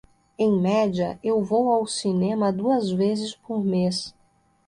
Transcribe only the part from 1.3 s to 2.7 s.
vou ao cinema